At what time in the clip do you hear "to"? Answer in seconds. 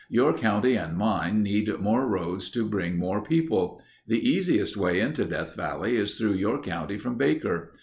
2.53-2.65